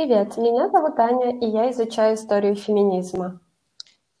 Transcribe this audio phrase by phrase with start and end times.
[0.00, 3.38] Привет, меня зовут Аня, и я изучаю историю феминизма.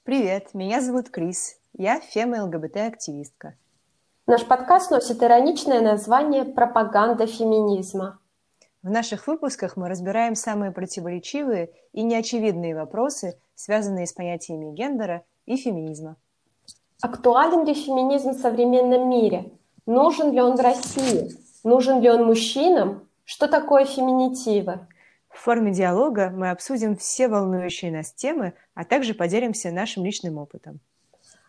[0.02, 3.54] Привет, меня зовут Крис, я фема-ЛГБТ-активистка.
[4.26, 8.18] Наш подкаст носит ироничное название «Пропаганда феминизма».
[8.82, 15.56] В наших выпусках мы разбираем самые противоречивые и неочевидные вопросы, связанные с понятиями гендера и
[15.56, 16.16] феминизма.
[17.00, 19.50] Актуален ли феминизм в современном мире?
[19.86, 21.30] Нужен ли он России?
[21.64, 23.08] Нужен ли он мужчинам?
[23.24, 24.86] Что такое феминитивы?
[25.30, 30.80] В форме диалога мы обсудим все волнующие нас темы, а также поделимся нашим личным опытом.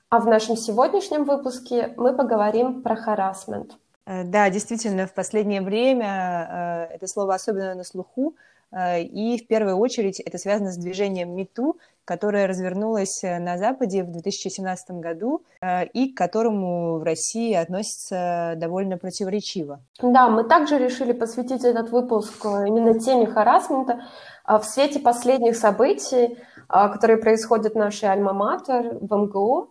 [0.10, 3.78] А в нашем сегодняшнем выпуске мы поговорим про харасмент.
[4.06, 8.36] Э, да, действительно, в последнее время э, это слово особенно на слуху,
[8.74, 14.92] и в первую очередь это связано с движением МИТУ, которое развернулось на Западе в 2017
[14.92, 15.44] году
[15.94, 19.82] и к которому в России относится довольно противоречиво.
[20.02, 24.02] Да, мы также решили посвятить этот выпуск именно теме харасмента
[24.48, 29.70] в свете последних событий, которые происходят в нашей альма-матер в МГУ.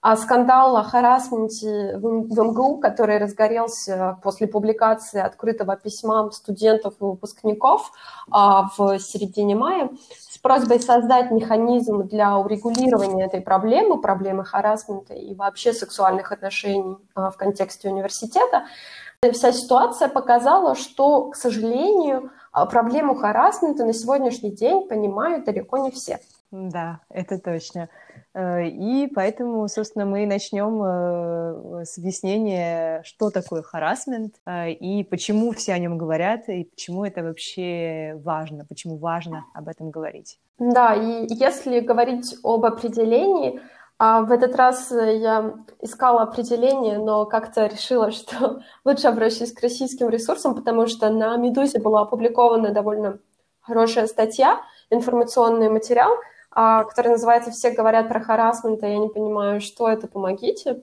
[0.00, 7.90] А скандал о харасменте в МГУ, который разгорелся после публикации открытого письма студентов и выпускников
[8.30, 15.34] а, в середине мая с просьбой создать механизм для урегулирования этой проблемы, проблемы харасмента и
[15.34, 18.66] вообще сексуальных отношений а, в контексте университета,
[19.32, 25.90] вся ситуация показала, что, к сожалению, а, проблему харасмента на сегодняшний день понимают далеко не
[25.90, 26.20] все.
[26.50, 27.88] Да, это точно.
[28.36, 35.52] Э, и поэтому, собственно, мы начнем э, с объяснения, что такое харасмент э, и почему
[35.52, 40.38] все о нем говорят, и почему это вообще важно, почему важно об этом говорить.
[40.58, 43.58] Да, и если говорить об определении,
[43.98, 50.10] а в этот раз я искала определение, но как-то решила, что лучше обращусь к российским
[50.10, 53.18] ресурсам, потому что на «Медузе» была опубликована довольно
[53.62, 56.10] хорошая статья, информационный материал–
[56.56, 60.82] который называется «Все говорят про харасмент, а я не понимаю, что это, помогите».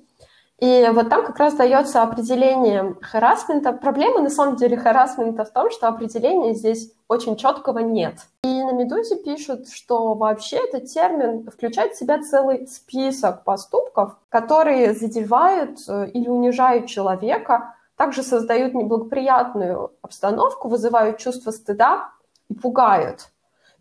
[0.59, 3.73] И вот там как раз дается определение харасмента.
[3.73, 8.15] Проблема на самом деле харасмента в том, что определения здесь очень четкого нет.
[8.43, 14.93] И на «Медузе» пишут, что вообще этот термин включает в себя целый список поступков, которые
[14.93, 22.11] задевают э, или унижают человека, также создают неблагоприятную обстановку, вызывают чувство стыда
[22.49, 23.32] и пугают.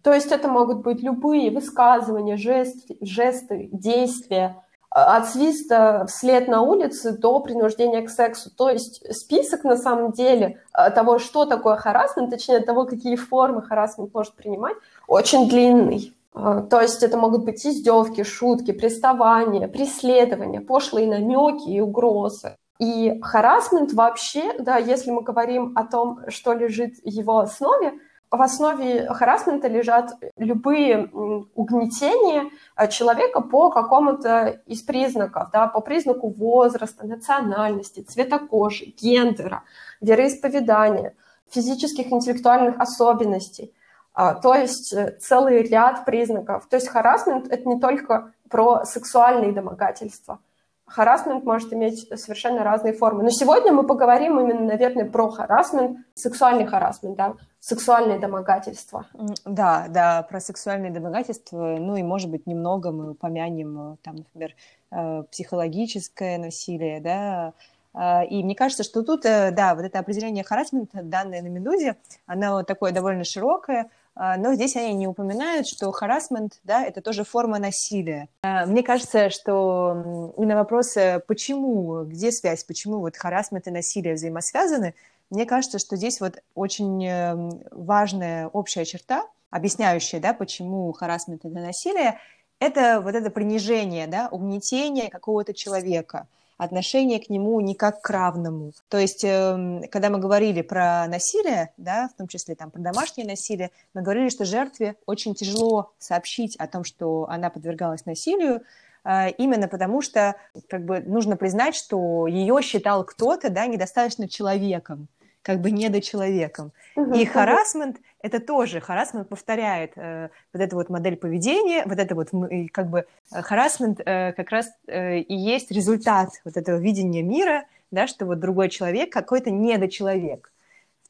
[0.03, 6.61] То есть это могут быть любые высказывания, жесты, жесты действия, а, от свиста вслед на
[6.61, 8.51] улице до принуждения к сексу.
[8.51, 13.63] То есть список на самом деле а, того, что такое харасмент, точнее того, какие формы
[13.63, 14.77] харасмент может принимать,
[15.07, 16.15] очень длинный.
[16.34, 22.57] А, то есть это могут быть издевки, шутки, приставания, преследования, пошлые намеки и угрозы.
[22.79, 27.93] И харасмент вообще, да, если мы говорим о том, что лежит в его основе,
[28.32, 31.06] в основе харасмента лежат любые
[31.54, 39.65] угнетения э, человека по какому-то из признаков, да, по признаку возраста, национальности, цвета кожи, гендера,
[40.00, 41.15] вероисповедания,
[41.50, 43.75] физических интеллектуальных особенностей.
[44.15, 46.66] А, то есть э, целый ряд признаков.
[46.71, 50.41] То есть харасмент— это не только про сексуальные домогательства—
[50.92, 53.22] харасмент может иметь совершенно разные формы.
[53.22, 59.06] Но сегодня мы поговорим именно, наверное, про харасмент, сексуальный харасмент, да, сексуальное домогательство.
[59.44, 64.54] Да, да, про сексуальное домогательство, ну и, может быть, немного мы упомянем, там, например,
[64.91, 67.54] э, психологическое насилие, да,
[67.94, 71.97] а, и мне кажется, что тут, э, да, вот это определение харасмента, данное на «Медузе»,
[72.26, 77.59] оно такое довольно широкое, но здесь они не упоминают, что харасмент, да, это тоже форма
[77.59, 78.28] насилия.
[78.43, 80.97] А, мне кажется, что на вопрос,
[81.27, 84.95] почему, где связь, почему вот харасмент и насилие взаимосвязаны,
[85.31, 91.55] мне кажется, что здесь вот очень эм, важная общая черта, объясняющая, да, почему харасмент это
[91.55, 92.19] насилие,
[92.59, 96.27] это вот это принижение, да, угнетение какого-то человека–
[96.62, 98.73] отношение к нему не как к равному.
[98.89, 103.27] То есть, эм, когда мы говорили про насилие, да, в том числе там, про домашнее
[103.27, 108.63] насилие, мы говорили, что жертве очень тяжело сообщить о том, что она подвергалась насилию,
[109.04, 110.36] э, именно потому что
[110.69, 115.09] как бы, нужно признать, что ее считал кто-то да, недостаточно человеком
[115.42, 116.71] как бы недочеловеком.
[116.95, 122.15] Угу, и харасмент– это тоже, харасмент повторяет э, вот эту вот модель поведения, вот это
[122.15, 122.30] вот
[122.72, 127.65] как бы э, харасмент э, как раз э, и есть результат вот этого видения мира,
[127.91, 130.53] да, что вот другой человек какой-то недочеловек.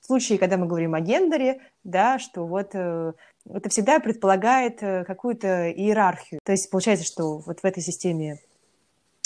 [0.01, 3.13] В случае, когда мы говорим о гендере, да, что вот э,
[3.49, 6.41] это всегда предполагает э, какую-то иерархию.
[6.45, 8.39] То есть получается, что вот в этой системе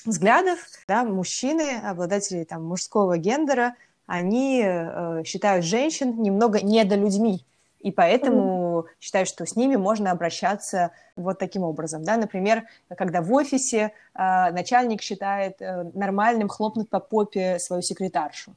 [0.05, 3.75] взглядов, да, мужчины, обладатели там мужского гендера–
[4.07, 7.45] они э, считают женщин немного недолюдьми.
[7.81, 12.65] И поэтому что считают, что с ними можно обращаться вот таким образом, да, например,
[12.97, 18.53] когда в офисе э, начальник считает э, нормальным хлопнуть по попе свою секретаршу,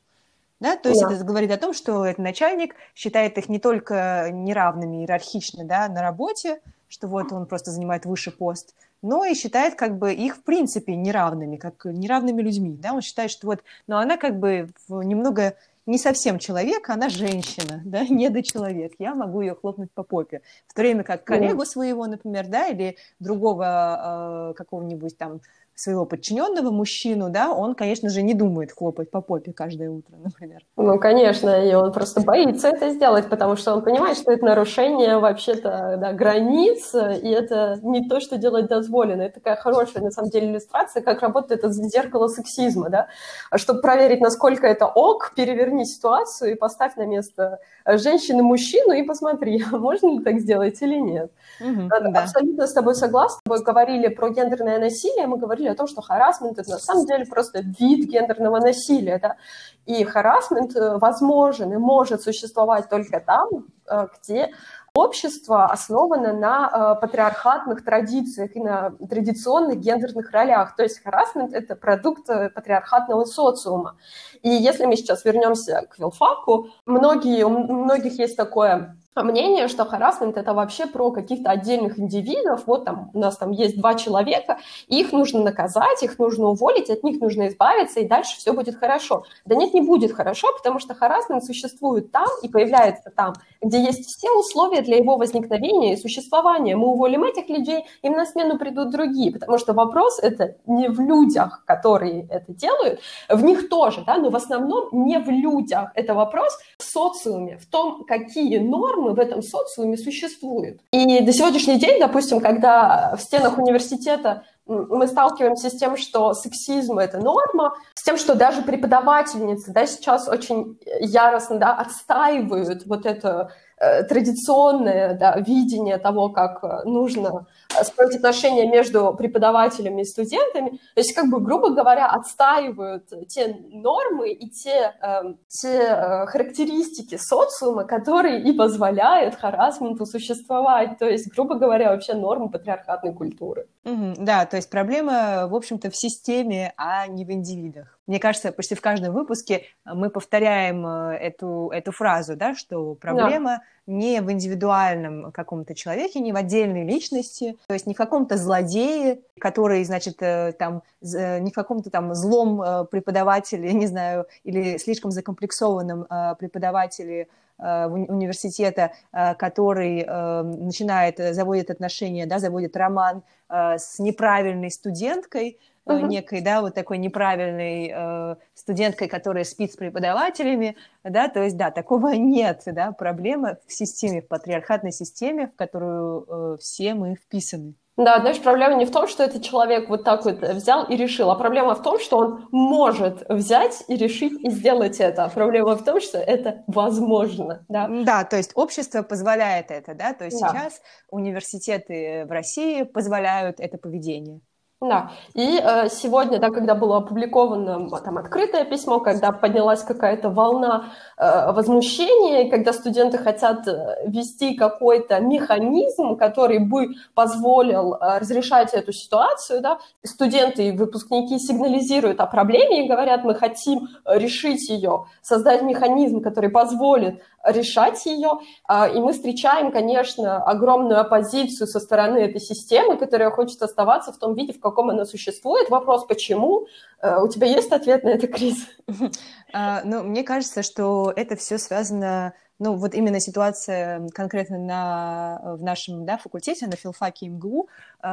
[0.59, 4.97] да, то есть это говорит о том, что этот начальник считает их не только неравными
[4.97, 9.97] иерархично, да, на работе, что вот он просто занимает высший пост, но и считает как
[9.97, 14.17] бы их в принципе неравными, как неравными людьми, да, он считает, что вот, но она
[14.17, 15.55] как бы немного
[15.89, 18.93] не совсем человек, она женщина, да, недочеловек.
[18.99, 20.41] Я могу ее хлопнуть по попе.
[20.67, 25.41] В то время как коллегу своего, например, да, или другого э, какого-нибудь там
[25.79, 30.65] своего подчиненного мужчину, да, он, конечно же, не думает хлопать по попе каждое утро, например.
[30.75, 35.17] Ну, конечно, и он просто боится это сделать, потому что он понимает, что это нарушение
[35.19, 39.21] вообще-то да, границ, и это не то, что делать дозволено.
[39.21, 43.07] Это такая хорошая, на самом деле, иллюстрация, как работает это зеркало сексизма, да.
[43.49, 49.03] А чтобы проверить, насколько это ок, переверни ситуацию и поставь на место женщины мужчину и
[49.03, 51.31] посмотри, можно ли так сделать или нет.
[51.61, 52.23] Угу, да.
[52.23, 53.39] Абсолютно с тобой согласна.
[53.45, 57.25] Мы говорили про гендерное насилие, мы говорили о том, что харасмент– это на самом деле
[57.25, 59.19] просто вид гендерного насилия.
[59.19, 59.37] Да?
[59.85, 63.47] И харасмент э, возможен и может существовать только там,
[63.89, 64.51] э, где
[64.93, 70.75] общество основано на э, патриархатных традициях и на традиционных гендерных ролях.
[70.75, 73.97] То есть харасмент– это продукт патриархатного социума.
[74.41, 80.37] И если мы сейчас вернемся к Вилфаку, многие, у многих есть такое мнение, что харасмент
[80.37, 82.63] это вообще про каких-то отдельных индивидов.
[82.67, 87.03] Вот там у нас там есть два человека, их нужно наказать, их нужно уволить, от
[87.03, 89.23] них нужно избавиться, и дальше все будет хорошо.
[89.45, 94.05] Да нет, не будет хорошо, потому что харасмент существует там и появляется там, где есть
[94.05, 96.75] все условия для его возникновения и существования.
[96.75, 100.99] Мы уволим этих людей, им на смену придут другие, потому что вопрос это не в
[100.99, 105.91] людях, которые это делают, в них тоже, да, но в основном не в людях.
[105.95, 110.81] Это вопрос в социуме, в том, какие нормы в этом социуме существуют.
[110.91, 116.97] И до сегодняшний день, допустим, когда в стенах университета мы сталкиваемся с тем, что сексизм—
[116.99, 123.51] это норма, с тем, что даже преподавательницы да, сейчас очень яростно да, отстаивают вот это
[123.77, 127.47] э, традиционное да, видение того, как э, нужно
[127.83, 134.31] строить отношения между преподавателями и студентами, то есть, как бы, грубо говоря, отстаивают те нормы
[134.31, 141.55] и те, э, те э, характеристики социума, которые и позволяют харасменту существовать, то есть, грубо
[141.55, 143.67] говоря, вообще нормы патриархатной культуры.
[143.83, 147.98] Mm-hmm, да, то есть проблема, в общем-то, в системе, а не в индивидах.
[148.09, 153.61] Мне кажется, почти в каждом выпуске мы повторяем э, эту, эту фразу, да, что проблема
[153.85, 153.93] да.
[153.93, 159.19] не в индивидуальном каком-то человеке, не в отдельной личности, то есть не в каком-то злодее,
[159.39, 165.11] который, значит, э, там, э, не в каком-то там злом преподавателе, не знаю, или слишком
[165.11, 166.07] закомплексованном
[166.39, 167.27] преподавателе
[167.59, 175.59] университета, который начинает, заводит отношения, да, заводит роман с неправильной студенткой,
[175.93, 176.07] uh-huh.
[176.07, 181.71] некой, да, вот такой неправильной э, студенткой, которая спит с преподавателями, да, то есть, да,
[181.71, 187.75] такого нет, да, проблема в системе, в патриархатной системе, в которую э, все мы вписаны.
[187.99, 191.31] Да, знаешь, проблема не в том, что этот человек вот так вот взял и решил,
[191.31, 195.25] а проблема в том, что он может взять и решить и сделать это.
[195.25, 197.89] А проблема в том, что это возможно, да.
[197.89, 200.47] Да, то есть общество позволяет это, да, то есть да.
[200.47, 204.39] сейчас университеты в России позволяют это поведение.
[204.81, 210.93] Да, и э, сегодня, да, когда было опубликовано там открытое письмо, когда поднялась какая-то волна
[211.17, 218.93] э, возмущения, когда студенты хотят э, ввести какой-то механизм, который бы позволил э, разрешать эту
[218.93, 225.61] ситуацию, да, студенты и выпускники сигнализируют о проблеме и говорят, мы хотим решить ее, создать
[225.61, 228.39] механизм, который позволит решать ее.
[228.65, 234.17] А, и мы встречаем, конечно, огромную оппозицию со стороны этой системы, которая хочет оставаться в
[234.17, 235.69] том виде, в каком она существует.
[235.69, 236.67] Вопрос, почему?
[237.01, 238.67] А, у тебя есть ответ на это, Крис?
[239.51, 245.63] А, ну, мне кажется, что это все связано ну, вот именно ситуация конкретно на, в
[245.63, 247.67] нашем да, факультете, на филфаке МГУ,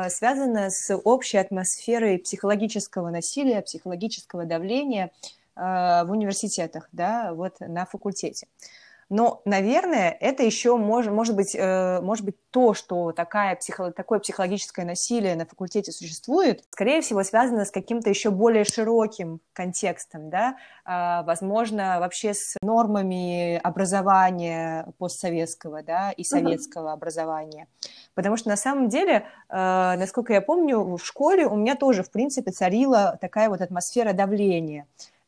[0.08, 5.10] связана с общей атмосферой психологического насилия, психологического давления
[5.56, 8.46] в университетах, да, вот на факультете.
[9.08, 14.18] Но, наверное, это еще может, может, быть, э, может быть то, что такая психо, такое
[14.18, 20.56] психологическое насилие на факультете существует, скорее всего, связано с каким-то еще более широким контекстом, да,
[20.84, 26.94] а, возможно, вообще с нормами образования постсоветского, да, и советского uh-huh.
[26.94, 27.68] образования.
[28.14, 29.54] Потому что на самом деле, э,
[29.98, 34.86] насколько я помню, в школе у меня тоже, в принципе, царила такая вот атмосфера давления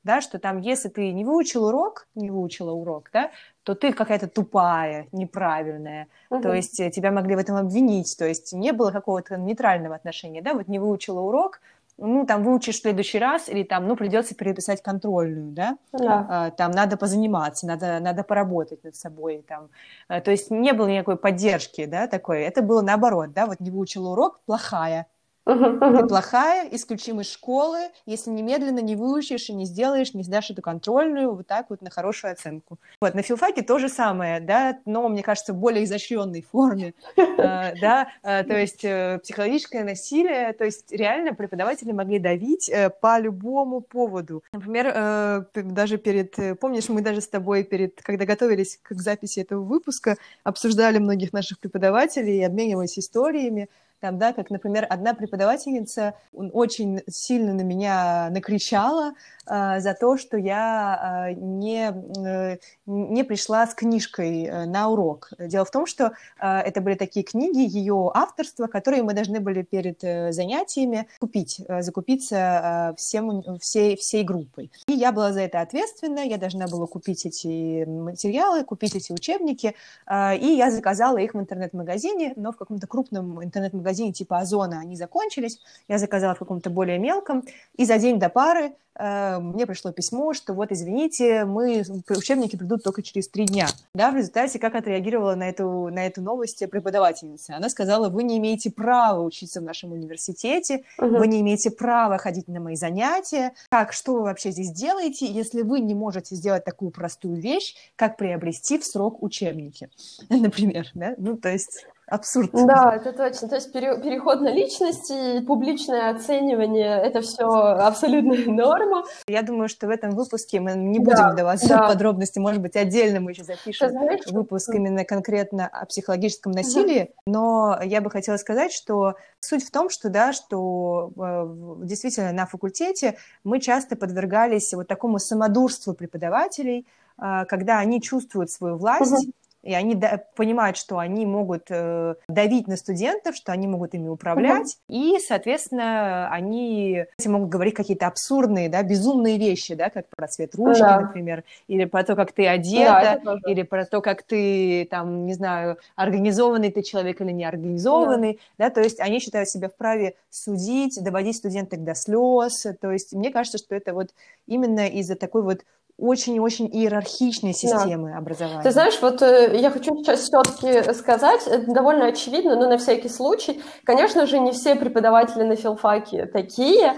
[0.08, 3.30] да, что там, если ты не выучил урок, не выучила урок, да,
[3.68, 6.06] то ты какая-то тупая, неправильная.
[6.30, 6.40] Угу.
[6.40, 8.16] То есть э, тебя могли в этом обвинить.
[8.16, 11.60] То есть не было какого-то нейтрального отношения, да, вот не выучила урок,
[11.98, 16.26] ну, там, выучишь в следующий раз, или там, ну, придется переписать контрольную, да, да.
[16.30, 19.68] А, там, надо позаниматься, надо, надо поработать над собой, там,
[20.06, 23.70] а, то есть не было никакой поддержки, да, такой, это было наоборот, да, вот не
[23.70, 25.08] выучила урок, плохая,
[25.48, 30.62] ты плохая, исключим из школы, если немедленно не выучишь и не сделаешь, не сдашь эту
[30.62, 32.78] контрольную, вот так вот на хорошую оценку.
[33.00, 37.24] Вот, на филфаке то же самое, да, но, мне кажется, в более изощренной форме, э,
[37.80, 43.80] да, э, то есть э, психологическое насилие, то есть реально преподаватели могли давить по любому
[43.80, 44.42] поводу.
[44.52, 50.16] Например, даже перед, помнишь, мы даже с тобой перед, когда готовились к записи этого выпуска,
[50.44, 53.68] обсуждали многих наших преподавателей и обменивались историями,
[54.00, 59.14] там, да, как, например, одна преподавательница очень сильно на меня накричала
[59.46, 65.30] э, за то, что я э, не, э, не пришла с книжкой э, на урок.
[65.38, 69.62] Дело в том, что э, это были такие книги ее авторства, которые мы должны были
[69.62, 74.70] перед э, занятиями купить, э, закупиться э, всем, всей, всей группой.
[74.86, 79.74] И я была за это ответственна, я должна была купить эти материалы, купить эти учебники,
[80.06, 84.80] э, и я заказала их в интернет-магазине, но в каком-то крупном интернет-магазине магазине типа Озона
[84.80, 87.44] они закончились, я заказала в каком-то более мелком,
[87.76, 92.82] и за день до пары э, мне пришло письмо, что вот, извините, мы, учебники придут
[92.82, 93.66] только через три дня.
[93.94, 97.56] Да, в результате, как отреагировала на эту, на эту новость преподавательница?
[97.56, 101.16] Она сказала, вы не имеете права учиться в нашем университете, угу.
[101.16, 103.52] вы не имеете права ходить на мои занятия.
[103.70, 108.18] Как, что вы вообще здесь делаете, если вы не можете сделать такую простую вещь, как
[108.18, 109.88] приобрести в срок учебники,
[110.28, 111.14] например, да?
[111.16, 112.50] Ну, то есть абсурд.
[112.52, 113.48] Да, это точно.
[113.48, 119.04] То есть пере, переход на личности, публичное оценивание, это все абсолютная норма.
[119.26, 121.88] Я думаю, что в этом выпуске мы не будем да, вдаваться да.
[121.88, 127.32] подробности, может быть, отдельно мы еще запишем знаешь, выпуск именно конкретно о психологическом насилии, да.
[127.32, 132.46] но я бы хотела сказать, что суть в том, что, да, что э, действительно на
[132.46, 136.86] факультете мы часто подвергались вот такому самодурству преподавателей,
[137.20, 142.14] э, когда они чувствуют свою власть, угу и они да, понимают, что они могут э,
[142.28, 145.16] давить на студентов, что они могут ими управлять, mm-hmm.
[145.16, 150.80] и, соответственно, они могут говорить какие-то абсурдные, да, безумные вещи, да, как про цвет ручки,
[150.80, 151.00] да.
[151.00, 155.34] например, или про то, как ты одета, да, или про то, как ты, там, не
[155.34, 158.68] знаю, организованный ты человек или неорганизованный, да.
[158.68, 163.30] да, то есть они считают себя вправе судить, доводить студенток до слез, то есть мне
[163.30, 164.10] кажется, что это вот
[164.46, 165.64] именно из-за такой вот
[165.98, 168.18] очень-очень иерархичной системы да.
[168.18, 168.62] образования.
[168.62, 173.08] Ты знаешь, вот э, я хочу сейчас все-таки сказать, это довольно очевидно, но на всякий
[173.08, 176.94] случай, конечно же, не все преподаватели на филфаке такие,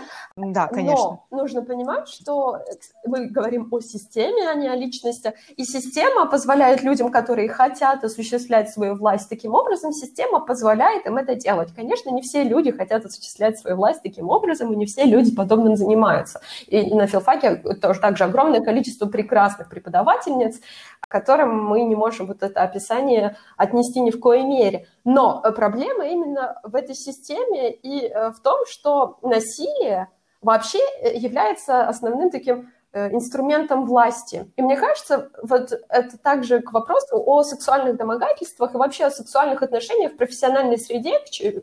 [0.47, 1.21] да, конечно.
[1.31, 2.59] Но нужно понимать, что
[3.07, 5.35] мы говорим о системе, а не о личности.
[5.57, 11.35] И система позволяет людям, которые хотят осуществлять свою власть таким образом, система позволяет им это
[11.35, 11.75] делать.
[11.75, 15.77] Конечно, не все люди хотят осуществлять свою власть таким образом, и не все люди подобным
[15.77, 16.41] занимаются.
[16.67, 20.61] И на филфаке тоже также огромное количество прекрасных преподавательниц,
[21.09, 24.87] которым мы не можем вот это описание отнести ни в коей мере.
[25.05, 30.09] Но проблема именно в этой системе и э, в том, что насилие
[30.43, 34.51] вообще э, является основным таким э, инструментом власти.
[34.57, 39.63] И мне кажется, вот это также к вопросу о сексуальных домогательствах и вообще о сексуальных
[39.63, 41.19] отношениях в профессиональной среде,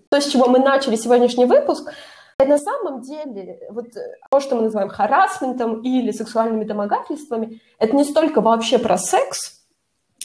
[0.10, 1.92] то, с чего мы начали сегодняшний выпуск,
[2.40, 8.04] на самом деле, вот э, то, что мы называем харасментом или сексуальными домогательствами, это не
[8.04, 9.57] столько вообще про секс,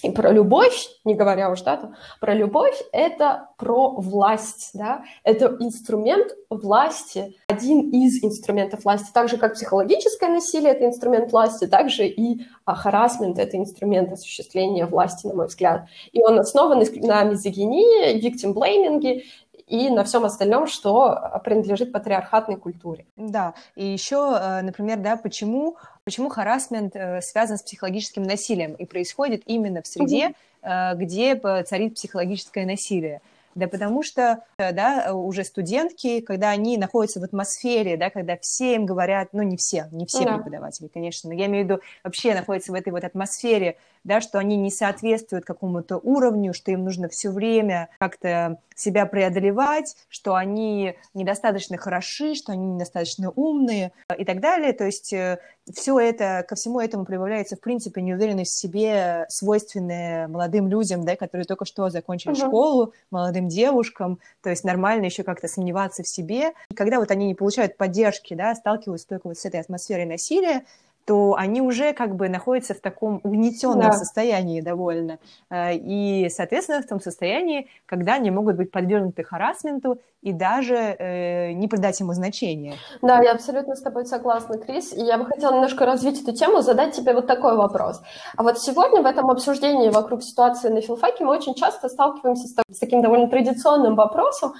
[0.02, 6.32] и про любовь, не говоря уж, да, про любовь, это про власть, да, это инструмент
[6.50, 12.42] власти, один из инструментов власти, так же, как психологическое насилие– это инструмент власти, также и
[12.64, 15.86] а, харасмент– это инструмент осуществления власти, на мой взгляд.
[16.12, 19.22] И он основан на мизогинии, виктим-блейминге
[19.66, 23.06] и на всем остальном, что принадлежит патриархатной культуре.
[23.16, 28.84] Да, и еще, э, например, да, почему Почему харасмент э, связан с психологическим насилием и
[28.84, 30.96] происходит именно в среде, mm-hmm.
[30.96, 33.20] где царит психологическое насилие?
[33.54, 38.74] Да потому что, э, да, уже студентки, когда они находятся в атмосфере, да, когда все
[38.74, 40.36] им говорят, ну, не все, не все yeah.
[40.36, 44.38] преподаватели, конечно, но я имею в виду, вообще находятся в этой вот атмосфере да, что
[44.38, 50.96] они не соответствуют какому-то уровню, что им нужно все время как-то себя преодолевать, что они
[51.14, 54.72] недостаточно хороши, что они недостаточно умные и так далее.
[54.72, 55.38] То есть э,
[55.72, 61.16] все это, ко всему этому прибавляется, в принципе, неуверенность в себе, свойственная молодым людям, да,
[61.16, 62.48] которые только что закончили uh-huh.
[62.48, 66.52] школу, молодым девушкам, то есть нормально еще как-то сомневаться в себе.
[66.70, 70.64] И когда вот они не получают поддержки, да, сталкиваются только вот с этой атмосферой насилия,
[71.04, 73.92] то они уже как бы находятся в таком угнетенном да.
[73.92, 75.18] состоянии довольно.
[75.50, 81.52] Э, и, соответственно, в том состоянии, когда они могут быть подвергнуты харасменту и даже э,
[81.52, 82.74] не придать ему значения.
[83.02, 84.92] Да, я абсолютно с тобой согласна, Крис.
[84.92, 88.00] И я бы хотела немножко развить эту тему, задать тебе вот такой вопрос.
[88.36, 92.54] А вот сегодня в этом обсуждении вокруг ситуации на филфаке мы очень часто сталкиваемся с,
[92.76, 94.54] с таким довольно традиционным вопросом,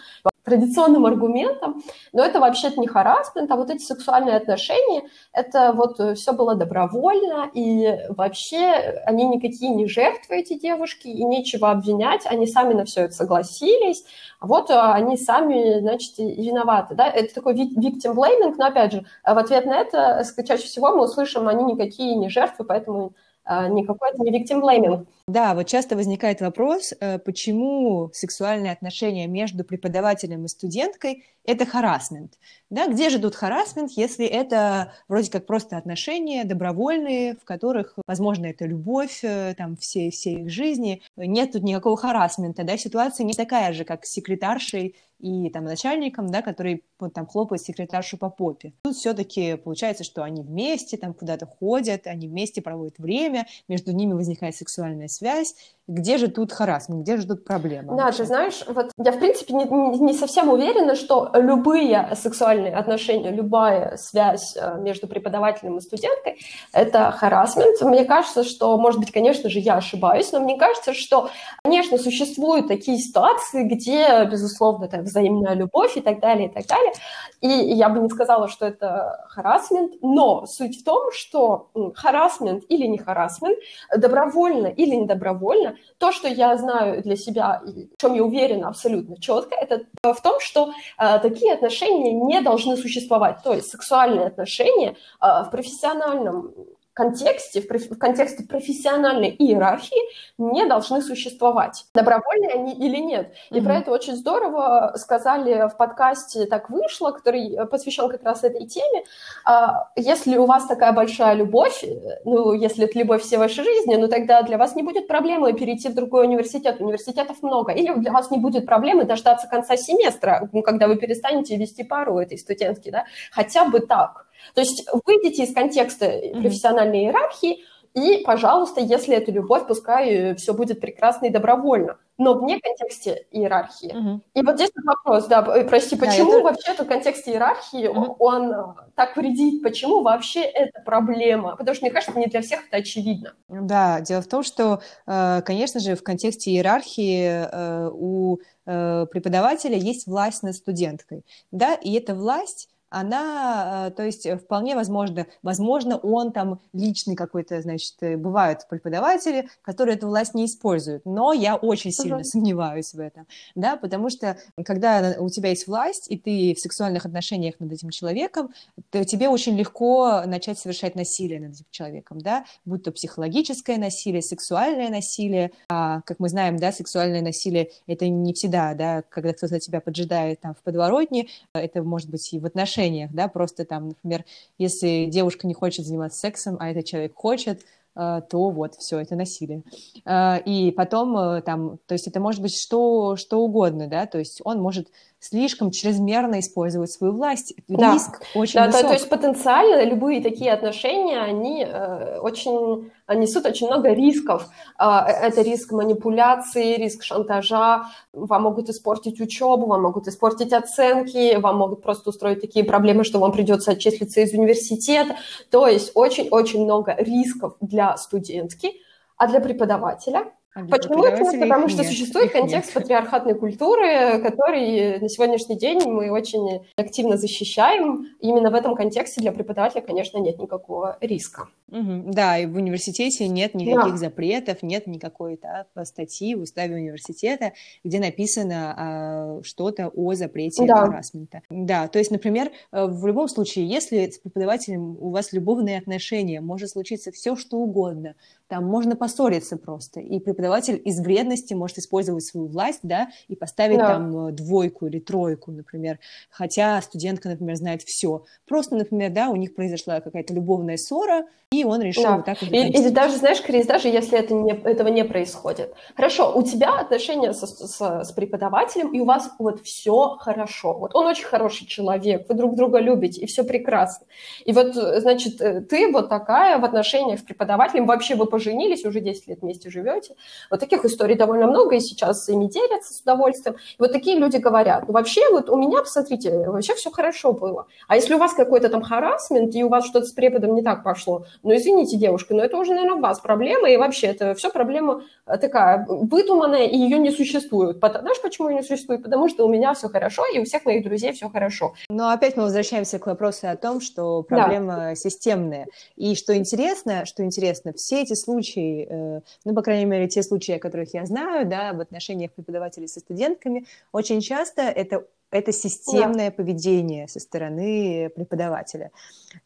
[0.45, 1.83] традиционным аргументом,
[2.13, 6.55] но это вообще-то не харасмент, а вот эти сексуальные отношения, это вот э, все было
[6.55, 12.85] добровольно, и вообще они никакие не жертвы, эти девушки, и нечего обвинять, они сами на
[12.85, 14.05] все это согласились,
[14.41, 18.93] а вот э, они сами, значит, и виноваты, да, это такой victim blaming, но опять
[18.93, 23.15] же, в ответ на это чаще всего мы услышим, они никакие не жертвы, поэтому
[23.47, 25.07] никакой это не victim blaming.
[25.27, 32.39] Да, вот часто возникает вопрос, э, почему сексуальные отношения между преподавателем и студенткой– это харасмент.
[32.71, 38.47] Да, где же тут харасмент, если это вроде как просто отношения добровольные, в которых, возможно,
[38.47, 43.35] это любовь э, там, всей, всей их жизни, нет тут никакого харасмента, да, ситуация не
[43.35, 48.29] такая же, как с секретаршей и там начальником, да, который вот, там хлопает секретаршу по
[48.29, 48.73] попе.
[48.83, 54.15] Тут все-таки получается, что они вместе там куда-то ходят, они вместе проводят время, между ними
[54.15, 55.55] возникает сексуальная связь,
[55.93, 57.97] где же тут харасмент, где же тут проблема?
[57.97, 63.31] Да, ты знаешь, вот я, в принципе, не, не совсем уверена, что любые сексуальные отношения,
[63.31, 66.39] любая связь э, между преподавателем и студенткой—
[66.73, 67.81] это харасмент.
[67.83, 71.29] Мне кажется, что, может быть, конечно же, я ошибаюсь, но мне кажется, что,
[71.63, 76.93] конечно, существуют такие ситуации, где, безусловно, это взаимная любовь и так далее, и так далее.
[77.41, 82.87] И я бы не сказала, что это харасмент, но суть в том, что харасмент или
[82.87, 83.59] не харасмент,
[83.97, 89.55] добровольно или недобровольно, то, что я знаю для себя, в чем я уверена абсолютно четко,
[89.55, 93.43] это в том, что э, такие отношения не должны существовать.
[93.43, 96.53] То есть сексуальные отношения э, в профессиональном
[96.95, 100.01] контексте, в, контексте профессиональной иерархии
[100.39, 103.33] не должны существовать, добровольные они или нет.
[103.51, 103.65] И mm-hmm.
[103.65, 109.05] про это очень здорово сказали в подкасте «Так вышло», который посвящен как раз этой теме.
[109.45, 111.85] А, если у вас такая большая любовь,
[112.25, 115.89] ну, если это любовь всей вашей жизни, ну, тогда для вас не будет проблемы перейти
[115.89, 116.81] в другой университет.
[116.81, 117.73] Университетов много.
[117.73, 122.39] Или для вас не будет проблемы дождаться конца семестра, когда вы перестанете вести пару этой
[122.39, 124.27] студентки, да, хотя бы так.
[124.55, 130.81] То есть выйдите из контекста профессиональной иерархии, и, пожалуйста, если это любовь, пускай все будет
[130.81, 133.93] прекрасно и добровольно, но вне контексте иерархии.
[133.93, 134.21] Mm-hmm.
[134.35, 136.45] И вот здесь вопрос, да, прости, почему да, это...
[136.45, 138.17] вообще в контексте иерархии mm-hmm.
[138.19, 141.57] он э, так вредит, почему вообще это проблема?
[141.57, 143.35] Потому что, мне кажется, не для всех это очевидно.
[143.49, 150.07] Да, дело в том, что, э, конечно же, в контексте иерархии э, у преподавателя есть
[150.07, 155.97] власть над студенткой, да, и эта власть она, э, то есть э, вполне возможно, возможно,
[155.97, 161.57] он там личный какой-то, значит, э, бывают преподаватели, которые эту власть не используют, но я
[161.57, 162.25] очень сильно uh-huh.
[162.25, 167.07] сомневаюсь в этом, да, потому что когда у тебя есть власть, и ты в сексуальных
[167.07, 168.51] отношениях над этим человеком,
[168.91, 174.21] то тебе очень легко начать совершать насилие над этим человеком, да, будь то психологическое насилие,
[174.21, 179.59] сексуальное насилие, а, как мы знаем, да, сексуальное насилие— это не всегда, да, когда кто-то
[179.61, 183.89] тебя поджидает там в подворотне, это может быть и в отношениях отношениях, да, просто там,
[183.89, 184.25] например,
[184.59, 187.63] если девушка не хочет заниматься сексом, а этот человек хочет,
[187.95, 189.63] э, то вот, все, это насилие.
[190.05, 194.19] Э, и потом э, там, то есть это может быть что, что угодно, да, то
[194.19, 194.89] есть он может
[195.21, 197.55] слишком чрезмерно использовать свою власть.
[197.69, 197.95] Да.
[197.95, 198.83] Риск очень да, высок.
[198.83, 204.49] Да, то есть потенциально любые такие отношения, они э, очень несут очень много рисков.
[204.79, 207.87] Э, это риск манипуляции, риск шантажа.
[208.13, 213.19] Вам могут испортить учебу, вам могут испортить оценки, вам могут просто устроить такие проблемы, что
[213.19, 215.17] вам придется отчислиться из университета.
[215.51, 218.73] То есть очень-очень много рисков для студентки,
[219.17, 221.25] а для преподавателя– а Почему это?
[221.25, 222.83] Потому что нет, существует контекст нет.
[222.83, 228.09] патриархатной культуры, который на сегодняшний день мы очень активно защищаем.
[228.21, 231.49] Именно в этом контексте для преподавателя, конечно, нет никакого риска.
[231.73, 232.13] Угу.
[232.13, 233.97] Да, и в университете нет никаких да.
[233.97, 240.87] запретов, нет никакой да, статьи в уставе университета, где написано а, что-то о запрете да.
[240.87, 241.41] харасмента.
[241.49, 246.43] Да, то есть, например, э, в любом случае, если с преподавателем у вас любовные отношения,
[246.43, 248.17] может случиться все, что угодно,
[248.53, 253.79] там можно поссориться просто, и преподаватель из вредности может использовать свою власть, да, и поставить
[253.79, 253.95] да.
[253.95, 258.25] там э, двойку или тройку, например, хотя студентка, например, знает все.
[258.47, 262.17] Просто, например, да, у них произошла какая-то любовная ссора, и он решил да.
[262.17, 262.51] вот так вот.
[262.51, 265.75] Или даже, знаешь, Крис, даже если это не, этого не происходит.
[265.95, 270.75] Хорошо, у тебя отношения со, со, с преподавателем, и у вас вот все хорошо.
[270.75, 274.07] Вот он очень хороший человек, вы друг друга любите, и все прекрасно.
[274.45, 279.01] И вот, значит, э, ты вот такая в отношениях с преподавателем, вообще вы поженились, уже
[279.01, 280.15] 10 лет вместе живете.
[280.51, 283.57] Вот таких историй довольно много, и сейчас ими делятся с удовольствием.
[283.57, 287.67] И вот такие люди говорят, ну вообще вот у меня, посмотрите, вообще все хорошо было.
[287.89, 290.83] А если у вас какой-то там харасмент, и у вас что-то с преподом не так
[290.83, 294.51] пошло, ну извините, девушка, но это уже, наверное, у вас проблема, и вообще это все
[294.51, 297.79] проблема э, такая выдуманная, и ее не существует.
[297.79, 299.03] Знаешь, почему ее не существует?
[299.03, 301.75] Потому что у меня все хорошо, и у всех моих друзей все хорошо.
[301.89, 304.95] Но опять мы возвращаемся к вопросу о том, что проблема да.
[304.95, 305.67] системная.
[305.97, 310.53] И что интересно, что интересно, все эти случаи, э, ну, по крайней мере, те случаи,
[310.53, 316.31] о которых я знаю, да, в отношениях преподавателей со студентками, очень часто это это системное
[316.31, 316.37] да.
[316.37, 318.93] поведение со стороны преподавателя.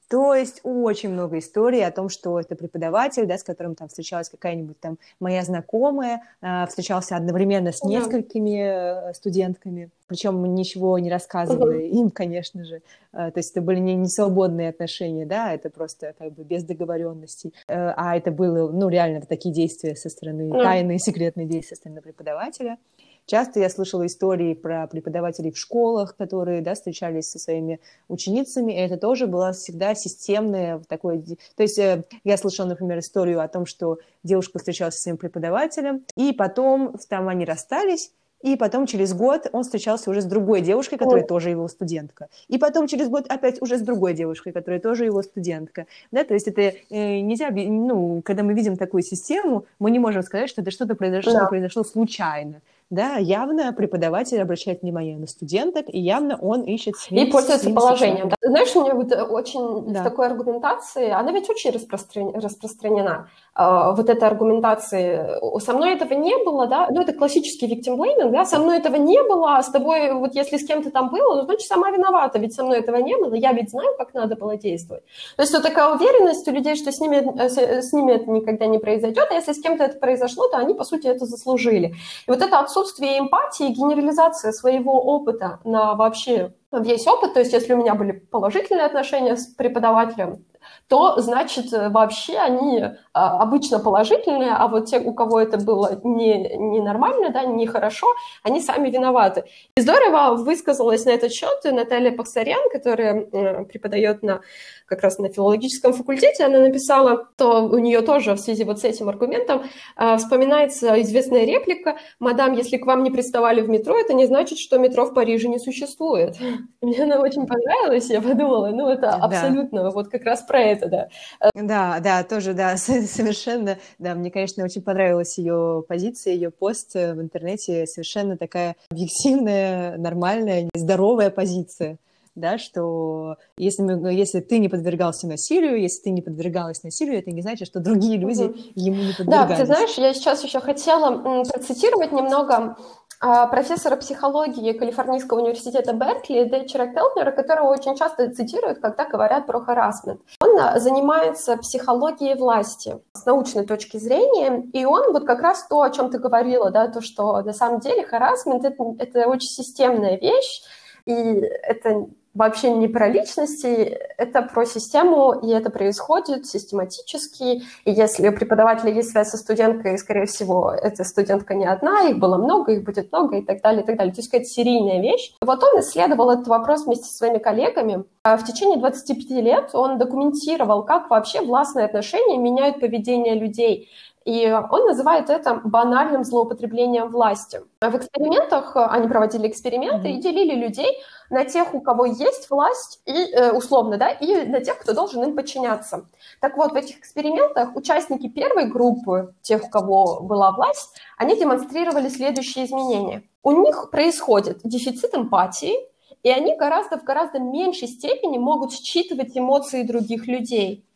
[0.08, 4.28] То есть очень много историй о том, что это преподаватель, да, с которым там встречалась
[4.28, 11.78] какая-нибудь там моя знакомая, э, встречался одновременно с несколькими э, студентками, причем ничего не рассказывая
[11.78, 11.88] uh-huh.
[11.88, 12.82] им, конечно же.
[13.12, 16.62] Э, то есть это были не, не свободные отношения, да, это просто как бы без
[16.62, 17.52] договоренностей.
[17.66, 20.62] Э, а это было, ну, реально такие действия со стороны, uh-huh.
[20.62, 22.78] тайные секретные действия со стороны преподавателя.
[23.26, 28.76] Часто я слышала истории про преподавателей в школах, которые да, встречались со своими ученицами, и
[28.76, 31.20] это тоже было всегда системное такое...
[31.56, 36.04] То есть э, я слышала, например, историю о том, что девушка встречалась со своим преподавателем,
[36.16, 38.12] и потом там они расстались,
[38.42, 41.28] и потом через год он встречался уже с другой девушкой, которая Ой.
[41.28, 42.28] тоже его студентка.
[42.46, 45.86] И потом через год опять уже с другой девушкой, которая тоже его студентка.
[46.12, 50.22] Да, то есть это э, нельзя, ну, когда мы видим такую систему, мы не можем
[50.22, 51.46] сказать, что это что-то произошло, да.
[51.46, 57.70] произошло случайно да, явно преподаватель обращает внимание на студенток, и явно он ищет И пользуется
[57.70, 58.28] положением.
[58.28, 58.36] Да.
[58.40, 60.00] Знаешь, у меня вот очень да.
[60.00, 62.34] в такой аргументации, она ведь очень распростран...
[62.34, 65.40] распространена, э, вот эта аргументация.
[65.60, 68.96] Со мной этого не было, да, ну, это классический victim blaming, да, со мной этого
[68.96, 72.38] не было, а с тобой, вот если с кем-то там было, ну, значит, сама виновата,
[72.38, 75.04] ведь со мной этого не было, я ведь знаю, как надо было действовать.
[75.36, 78.30] То есть вот такая уверенность у людей, что с ними, э, с, с ними это
[78.30, 81.94] никогда не произойдет, а если с кем-то это произошло, то они, по сути, это заслужили.
[82.26, 87.72] И вот это отсутствие эмпатии, генерализация своего опыта на вообще весь опыт, то есть если
[87.72, 90.44] у меня были положительные отношения с преподавателем,
[90.88, 92.84] то, значит, вообще они
[93.16, 98.06] обычно положительные, а вот те, у кого это было не, не нормально, да, нехорошо,
[98.42, 99.44] они сами виноваты.
[99.76, 104.40] И здорово высказалась на этот счет Наталья Паксарян, которая преподает на
[104.86, 108.84] как раз на филологическом факультете, она написала, то у нее тоже в связи вот с
[108.84, 109.64] этим аргументом
[109.96, 114.58] э, вспоминается известная реплика «Мадам, если к вам не приставали в метро, это не значит,
[114.58, 116.36] что метро в Париже не существует».
[116.82, 119.90] Мне она очень понравилась, я подумала, ну это абсолютно да.
[119.90, 121.08] вот как раз про это, да.
[121.54, 122.76] Да, да, тоже, да,
[123.10, 129.96] совершенно, да, мне, конечно, очень понравилась ее позиция, ее пост в интернете, совершенно такая объективная,
[129.96, 131.98] нормальная, здоровая позиция
[132.36, 137.30] да, что если, мы, если ты не подвергался насилию, если ты не подвергалась насилию, это
[137.30, 138.58] не значит, что другие люди угу.
[138.74, 139.48] ему не подвергались.
[139.48, 142.76] Да, ты знаешь, я сейчас еще хотела процитировать немного
[143.20, 150.20] профессора психологии Калифорнийского университета Беркли Дэчера Келтнера, которого очень часто цитируют, когда говорят про харасмент.
[150.40, 155.82] Он а, занимается психологией власти с научной точки зрения, и он вот как раз то,
[155.82, 160.18] о чем ты говорила, да, то, что на самом деле харасмент это, это очень системная
[160.18, 160.62] вещь,
[161.06, 167.62] и это вообще не про личности, это про систему, и это происходит систематически.
[167.84, 172.18] И если у преподавателя есть связь со студенткой, скорее всего, эта студентка не одна, их
[172.18, 174.14] было много, их будет много и так далее, и так далее.
[174.14, 175.34] То есть какая-то серийная вещь.
[175.40, 178.04] Вот он исследовал этот вопрос вместе со своими коллегами.
[178.22, 183.88] А в течение 25 лет он документировал, как вообще властные отношения меняют поведение людей.
[184.26, 187.60] И он называет это банальным злоупотреблением власти.
[187.80, 190.18] В экспериментах они проводили эксперименты mm-hmm.
[190.18, 190.98] и делили людей
[191.30, 195.22] на тех, у кого есть власть, и, э, условно, да, и на тех, кто должен
[195.24, 196.06] им подчиняться.
[196.40, 202.08] Так вот, в этих экспериментах участники первой группы, тех, у кого была власть, они демонстрировали
[202.08, 203.24] следующие изменения.
[203.42, 205.74] У них происходит дефицит эмпатии,
[206.22, 210.86] и они гораздо в гораздо меньшей степени могут считывать эмоции других людей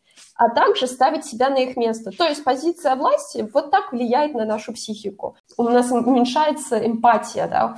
[0.40, 2.10] а также ставить себя на их место.
[2.12, 5.36] То есть позиция власти вот так влияет на нашу психику.
[5.58, 7.76] У нас уменьшается эмпатия, да.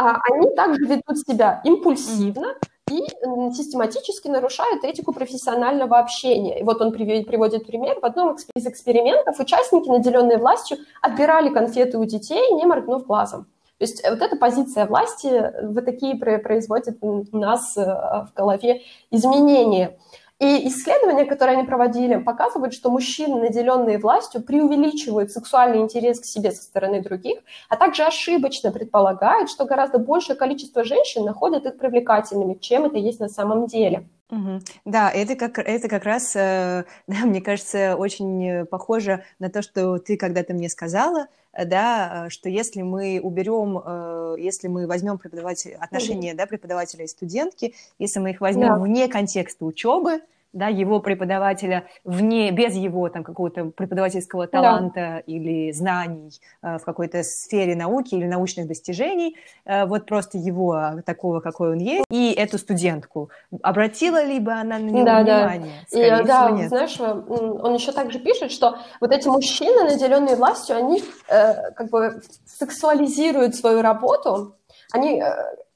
[0.00, 2.54] А они также ведут себя импульсивно,
[2.90, 3.06] и
[3.54, 6.58] систематически нарушают этику профессионального общения.
[6.58, 8.00] И вот он приводит пример.
[8.00, 13.44] В одном из экспериментов участники, наделенные властью, отбирали конфеты у детей, не моргнув глазом.
[13.76, 19.98] То есть вот эта позиция власти, вот такие производит у нас э, в голове изменения.
[20.40, 26.50] И исследования, которые они проводили, показывают, что мужчины, наделенные властью, преувеличивают сексуальный интерес к себе
[26.50, 32.54] со стороны других, а также ошибочно предполагают, что гораздо большее количество женщин находят их привлекательными,
[32.54, 34.08] чем это есть на самом деле.
[34.30, 34.60] Угу.
[34.84, 39.98] Да, это как, это как раз, э, да, мне кажется, очень похоже на то, что
[39.98, 46.34] ты когда-то мне сказала, да, что если мы уберем, э, если мы возьмем преподаватель, отношения
[46.34, 48.76] да, преподавателя и студентки, если мы их возьмем да.
[48.76, 50.20] вне контекста учебы,
[50.52, 55.18] да, его преподавателя вне, без его там какого-то преподавательского таланта да.
[55.20, 56.32] или знаний
[56.62, 61.78] э, в какой-то сфере науки или научных достижений, э, вот просто его такого, какой он
[61.78, 63.30] есть, и эту студентку.
[63.62, 65.74] Обратила ли бы она на него да, внимание?
[65.92, 66.68] Да, и, да нет.
[66.68, 72.22] знаешь, он еще также пишет, что вот эти мужчины, наделенные властью, они э, как бы
[72.46, 74.56] сексуализируют свою работу,
[74.92, 75.24] они э,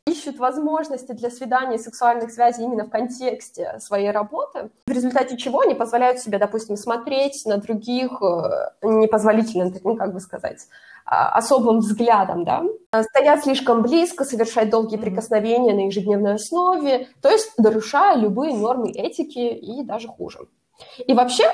[0.07, 5.61] ищут возможности для свиданий и сексуальных связей именно в контексте своей работы, в результате чего
[5.61, 10.67] они позволяют себе, допустим, смотреть на других э, непозволительно, ну, как бы сказать,
[11.07, 12.65] а, особым взглядом, да,
[13.03, 19.39] стоят слишком близко, совершать долгие прикосновения на ежедневной основе, то есть нарушая любые нормы этики
[19.39, 20.41] и даже хуже.
[21.07, 21.45] И вообще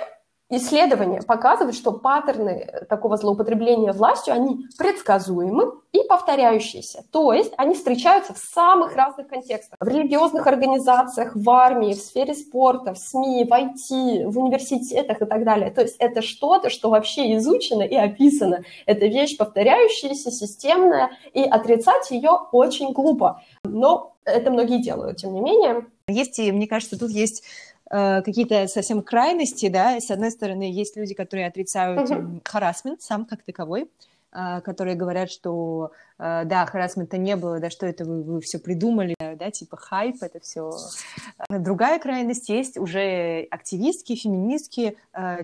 [0.53, 7.05] Исследования показывают, что паттерны такого злоупотребления властью, они предсказуемы и повторяющиеся.
[7.13, 9.77] То есть они встречаются в самых разных контекстах.
[9.79, 15.25] В религиозных организациях, в армии, в сфере спорта, в СМИ, в IT, в университетах и
[15.25, 15.71] так далее.
[15.71, 18.65] То есть это что-то, что вообще изучено и описано.
[18.87, 23.41] Это вещь повторяющаяся, системная, и отрицать ее очень глупо.
[23.63, 25.87] Но это многие делают, тем не менее.
[26.09, 27.45] Есть, мне кажется, тут есть
[27.91, 32.41] Э, какие-то совсем крайности, да, с одной стороны, есть люди, которые отрицают uh-huh.
[32.45, 33.91] харасмент сам как таковой,
[34.33, 39.17] которые говорят, что э, да, харасмента не было, да, что это вы, вы все придумали,
[39.19, 40.73] да, типа хайп, это все.
[41.49, 44.97] Другая крайность есть уже активистки, феминистки,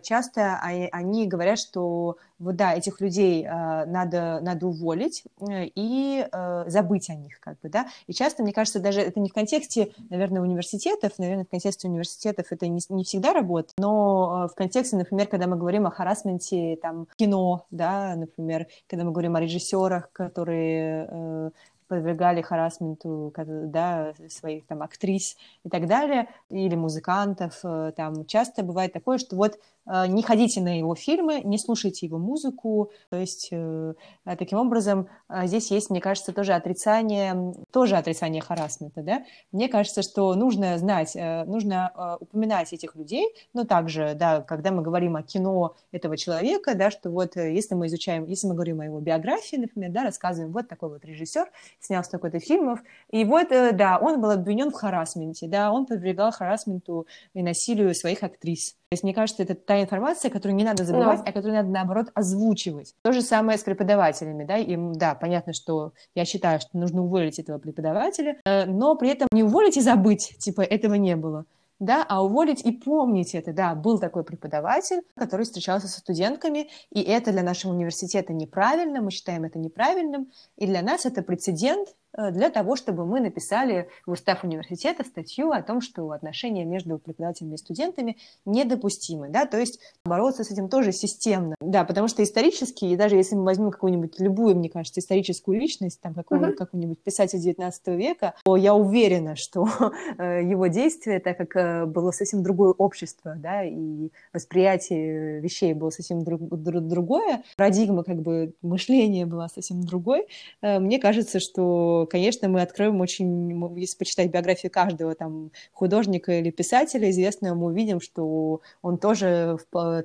[0.02, 3.46] часто они говорят, что вот да, этих людей
[3.86, 7.88] надо, надо уволить э, и э, забыть о них, как бы, да.
[8.06, 12.46] И часто, мне кажется, даже это не в контексте, наверное, университетов, наверное, в контексте университетов
[12.50, 16.76] это не, не всегда работает, но э, в контексте, например, когда мы говорим о харасменте,
[16.80, 21.50] там, кино, да, например, когда мы говорим о режиссерах, которые э,
[21.88, 28.92] подвергали харасменту да, своих там актрис и так далее, или музыкантов, э, там часто бывает
[28.92, 32.90] такое, что вот не ходите на его фильмы, не слушайте его музыку.
[33.10, 33.94] То есть э,
[34.24, 39.02] таким образом э, здесь есть, мне кажется, тоже отрицание, тоже отрицание харасмента.
[39.02, 39.24] Да?
[39.52, 45.16] Мне кажется, что нужно знать, нужно упоминать этих людей, но также, да, когда мы говорим
[45.16, 49.00] о кино этого человека, да, что вот если мы изучаем, если мы говорим о его
[49.00, 54.20] биографии, например, да, рассказываем, вот такой вот режиссер снял столько-то фильмов, и вот, да, он
[54.20, 58.74] был обвинен в харасменте, да, он подвергал харасменту и насилию своих актрис.
[58.88, 61.30] То есть, мне кажется, это информация, которую не надо забывать, да.
[61.30, 62.94] а которую надо, наоборот, озвучивать.
[63.02, 67.38] То же самое с преподавателями, да, им, да, понятно, что я считаю, что нужно уволить
[67.38, 71.44] этого преподавателя, э, но при этом не уволить и забыть, типа, этого не было
[71.78, 77.02] да, а уволить и помнить это, да, был такой преподаватель, который встречался со студентками, и
[77.02, 82.50] это для нашего университета неправильно, мы считаем это неправильным, и для нас это прецедент, для
[82.50, 87.58] того, чтобы мы написали в устав университета статью о том, что отношения между преподавателями и
[87.58, 92.96] студентами недопустимы, да, то есть бороться с этим тоже системно, да, потому что исторически, и
[92.96, 96.58] даже если мы возьмем какую-нибудь любую, мне кажется, историческую личность, там, какого-нибудь, uh-huh.
[96.58, 99.68] какого-нибудь писателя 19 века, то я уверена, что
[100.18, 105.90] э, его действия, так как э, было совсем другое общество, да, и восприятие вещей было
[105.90, 110.26] совсем друг, друг, другое, парадигма, как бы, мышления была совсем другой,
[110.62, 117.10] мне кажется, что конечно, мы откроем очень, если почитать биографию каждого там художника или писателя
[117.10, 119.58] известного, мы увидим, что он тоже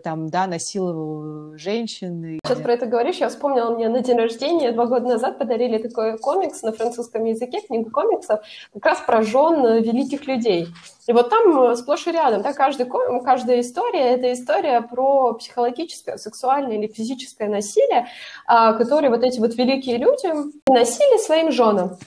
[0.04, 2.40] там, да, насиловал женщин.
[2.44, 6.18] Сейчас про это говоришь, я вспомнила, мне на день рождения два года назад подарили такой
[6.18, 8.42] комикс на французском языке, книгу комиксов,
[8.74, 10.68] как раз про жен великих людей.
[11.08, 12.88] И вот там сплошь и рядом, да, каждый,
[13.24, 18.08] каждая история— это история про психологическое, сексуальное или физическое насилие,
[18.46, 20.28] а, которые вот эти вот великие люди
[20.68, 21.98] носили своим женам.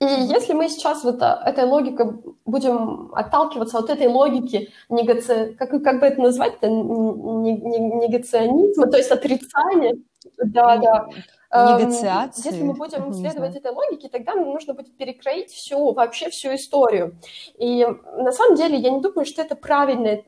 [0.00, 2.12] И если мы сейчас вот а, этой логикой
[2.44, 5.54] будем отталкиваться от этой логики негаци...
[5.58, 9.96] как, как бы это назвать-то, негационизма, то есть отрицания,
[10.38, 11.08] да, да,
[11.52, 12.48] Негациации.
[12.48, 17.16] Если мы будем следовать этой логике, тогда нам нужно будет перекроить всю, вообще всю историю.
[17.58, 20.22] И на самом деле я не думаю, что это правильно,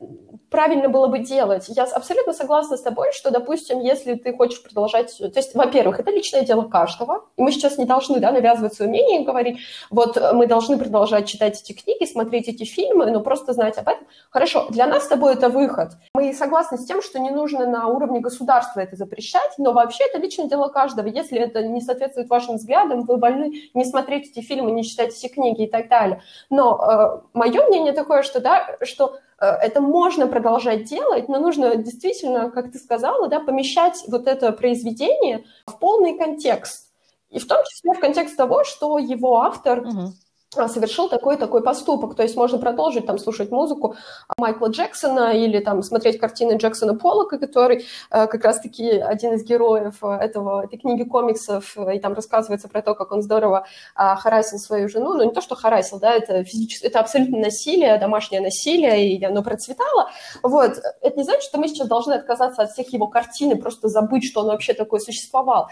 [0.53, 1.65] правильно было бы делать.
[1.69, 5.17] Я абсолютно согласна с тобой, что, допустим, если ты хочешь продолжать...
[5.19, 8.91] То есть, во-первых, это личное дело каждого, и мы сейчас не должны да, навязывать свое
[8.91, 9.59] мнение и говорить,
[9.91, 14.07] вот мы должны продолжать читать эти книги, смотреть эти фильмы, но просто знать об этом.
[14.31, 15.93] Хорошо, для нас с тобой это выход.
[16.15, 20.19] Мы согласны с тем, что не нужно на уровне государства это запрещать, но вообще это
[20.19, 21.07] личное дело каждого.
[21.07, 25.29] Если это не соответствует вашим взглядам, вы больны не смотреть эти фильмы, не читать эти
[25.29, 26.21] книги и так далее.
[26.51, 31.77] Но э, мое мнение такое, что, да, что э, это можно продолжать делать, но нужно
[31.77, 36.93] действительно, как ты сказала, да, помещать вот это произведение в полный контекст.
[37.31, 40.13] И в том числе в контекст того, что его автор угу
[40.53, 42.15] совершил такой-такой поступок.
[42.15, 43.97] То есть можно продолжить там слушать музыку
[44.37, 50.05] Майкла Джексона или там смотреть картины Джексона Поллока, который э, как раз-таки один из героев
[50.05, 54.89] этого, этой книги комиксов, и там рассказывается про то, как он здорово э, харасил свою
[54.89, 55.15] жену.
[55.15, 59.43] Ну, не то, что харасил, да, это физически, это абсолютно насилие, домашнее насилие, и оно
[59.43, 60.11] процветало.
[60.43, 60.79] Вот.
[61.01, 64.25] Это не значит, что мы сейчас должны отказаться от всех его картин и просто забыть,
[64.25, 65.69] что он вообще такой существовал.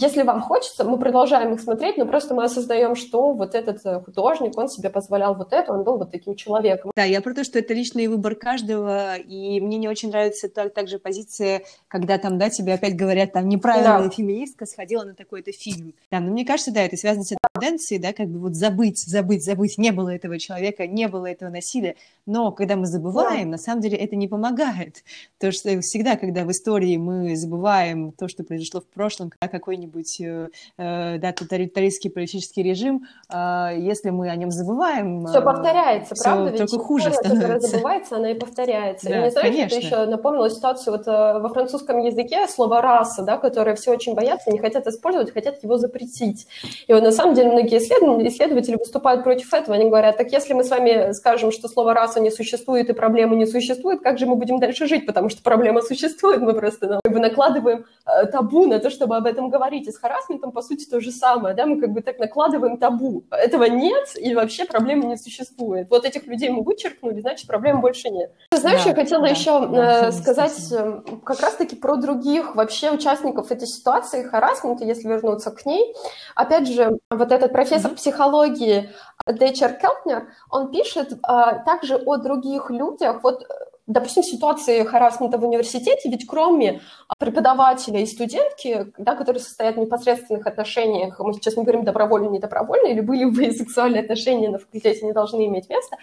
[0.00, 4.00] Если вам хочется, мы продолжаем их смотреть, но просто мы осознаем, что вот этот э,
[4.00, 6.90] художник, он себе позволял вот это, он был вот таким человеком.
[6.96, 10.74] Да, я про то, что это личный выбор каждого, и мне не очень нравится так,
[10.74, 14.10] также позиция, когда там, да, тебе опять говорят, там, неправильная да.
[14.10, 15.94] феминистка сходила на такой-то фильм.
[16.10, 18.98] Да, но мне кажется, да, это связано с этой тенденцией, да, как бы вот забыть,
[18.98, 21.94] забыть, забыть, не было этого человека, не было этого насилия,
[22.26, 23.50] но когда мы забываем, да.
[23.52, 25.04] на самом деле это не помогает.
[25.38, 29.83] То, что всегда, когда в истории мы забываем то, что произошло в прошлом, какой какой-нибудь
[30.20, 35.26] э, э, да, тоталитаристский политический режим, а, если мы о нем забываем...
[35.26, 36.50] Все повторяется, все правда?
[36.50, 37.36] Ведь только хуже становится.
[37.36, 39.08] которая забывается, она и повторяется.
[39.08, 39.76] Да, и не знаю, конечно.
[39.76, 44.14] это еще напомнила ситуацию вот э, во французском языке слово «раса», да, которое все очень
[44.14, 46.46] боятся, не хотят использовать, хотят его запретить.
[46.86, 49.74] И вот на самом деле многие исследователи выступают против этого.
[49.76, 53.36] Они говорят, так если мы с вами скажем, что слово «раса» не существует и проблемы
[53.36, 55.06] не существует, как же мы будем дальше жить?
[55.06, 57.86] Потому что проблема существует, мы просто ну, как бы накладываем
[58.32, 61.54] табу на то, чтобы об этом говорить говорите, с харасментом, по сути, то же самое,
[61.54, 63.24] да, мы как бы так накладываем табу.
[63.30, 65.88] Этого нет, и вообще проблемы не существует.
[65.90, 68.32] Вот этих людей мы вычеркнули, значит, проблем больше нет.
[68.52, 72.90] Знаешь, да, я хотела да, еще да, э, сказать э, как раз-таки про других вообще
[72.90, 75.94] участников этой ситуации харасмента, если вернуться к ней.
[76.34, 77.96] Опять же, вот этот профессор mm-hmm.
[77.96, 78.90] психологии
[79.26, 81.16] Дэчер Келтнер, он пишет э,
[81.64, 83.46] также о других людях, вот
[83.86, 86.80] допустим, ситуации харасмента в университете, ведь кроме
[87.18, 92.38] преподавателя и студентки, да, которые состоят в непосредственных отношениях, мы сейчас не говорим добровольно, не
[92.38, 95.96] добровольно, любые любые сексуальные отношения на факультете не должны иметь места,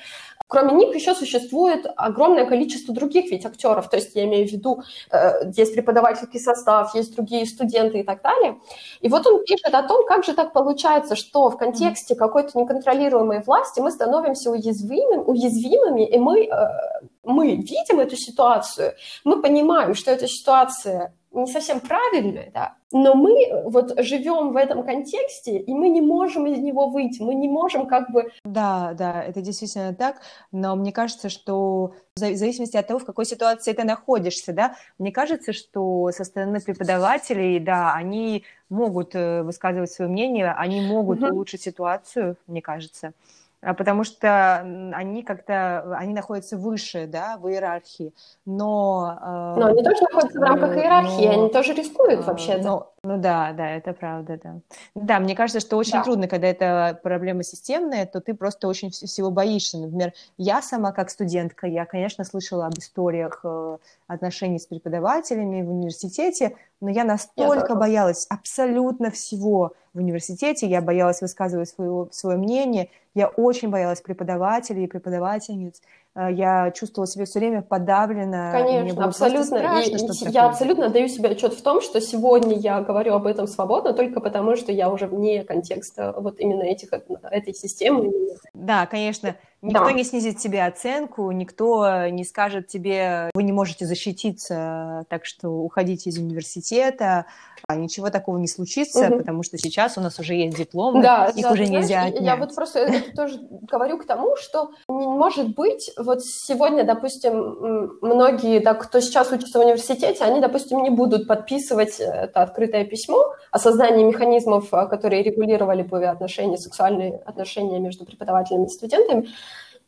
[0.47, 4.83] кроме них еще существует огромное количество других ведь актеров, то есть я имею в виду,
[5.11, 8.59] э, есть преподавательский состав, есть другие студенты и так далее.
[8.99, 13.41] И вот он пишет о том, как же так получается, что в контексте какой-то неконтролируемой
[13.41, 20.11] власти мы становимся уязвимыми, уязвимыми и мы э, мы видим эту ситуацию, мы понимаем, что
[20.11, 25.87] эта ситуация не совсем правильная, да, но мы вот живем в этом контексте, и мы
[25.87, 28.31] не можем из него выйти, мы не можем как бы...
[28.43, 33.25] Да, да, это действительно так, но мне кажется, что в зависимости от того, в какой
[33.25, 39.91] ситуации ты находишься, да, мне кажется, что со стороны преподавателей, да, они могут э, высказывать
[39.91, 41.31] свое мнение, они могут mm-hmm.
[41.31, 43.13] улучшить ситуацию, мне кажется.
[43.61, 44.57] А потому что
[44.93, 49.19] они как-то, они находятся выше, да, в иерархии, но...
[49.21, 52.57] Э, но они тоже находятся в рамках иерархии, но, они тоже рискуют вообще.
[52.57, 54.59] Ну, ну да, да, это правда, да.
[54.93, 56.03] Да, мне кажется, что очень да.
[56.03, 59.79] трудно, когда это проблема системная, то ты просто очень всего боишься.
[59.79, 65.71] Например, я сама как студентка, я, конечно, слышала об историях э, отношений с преподавателями в
[65.71, 72.37] университете, но я настолько я боялась абсолютно всего в университете, я боялась высказывать свое, свое
[72.37, 75.81] мнение, я очень боялась преподавателей и преподавательниц,
[76.15, 78.51] я чувствовала себя все время подавлена.
[78.51, 79.45] Конечно, абсолютно.
[79.45, 83.47] Страшно, и я абсолютно даю себе отчет в том, что сегодня я говорю об этом
[83.47, 88.11] свободно только потому, что я уже вне контекста вот именно этих, этой системы.
[88.53, 89.35] Да, конечно.
[89.61, 89.91] Никто да.
[89.91, 96.09] не снизит тебе оценку, никто не скажет тебе, вы не можете защититься, так что уходите
[96.09, 97.27] из университета,
[97.67, 99.19] а ничего такого не случится, угу.
[99.19, 102.23] потому что сейчас у нас уже есть дипломы, да, их да, уже знаешь, нельзя отнять.
[102.23, 103.39] Я вот просто это тоже
[103.71, 109.61] говорю к тому, что может быть, вот сегодня, допустим, многие, да, кто сейчас учится в
[109.61, 116.03] университете, они, допустим, не будут подписывать это открытое письмо о создании механизмов, которые регулировали бы
[116.05, 119.29] отношения, сексуальные отношения между преподавателями и студентами,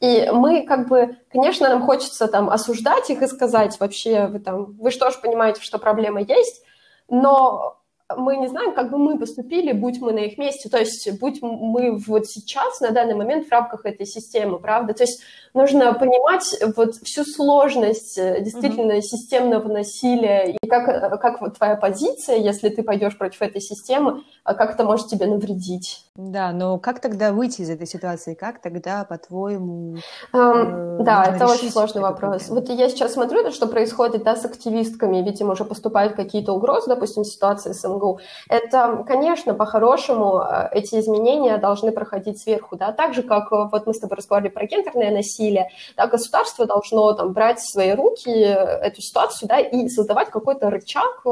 [0.04, 4.74] и мы как бы, конечно, нам хочется там осуждать их и сказать вообще, вы там,
[4.74, 6.62] вы что ж понимаете, что проблема есть,
[7.08, 7.80] но
[8.18, 11.42] мы не знаем, как бы мы поступили, будь мы на их месте, то есть будь
[11.42, 14.94] мы вот сейчас, на данный момент в рамках этой системы, правда?
[14.94, 15.22] То есть
[15.54, 19.02] нужно понимать вот всю сложность э, действительно mm-hmm.
[19.02, 24.54] системного насилия и как, как вот твоя позиция, если ты пойдешь против этой системы, а
[24.54, 26.06] как это может тебе навредить.
[26.16, 28.36] Да, но как тогда выйти из этой ситуации?
[28.36, 29.98] Как тогда, по-твоему,
[30.34, 32.44] эм, э, Да, это очень сложный вопрос.
[32.44, 32.68] Проблему?
[32.68, 36.88] Вот я сейчас смотрю, что происходит да, с активистками, ведь им уже поступают какие-то угрозы,
[36.88, 38.19] допустим, ситуации с МГУ.
[38.49, 43.87] Это, конечно, по-хорошему э, эти изменения должны проходить сверху, да, так же, как э, вот
[43.87, 48.29] мы с тобой разговаривали про гендерное насилие, да, государство должно там брать в свои руки
[48.29, 51.23] эту ситуацию, да, и создавать какой-то рычаг,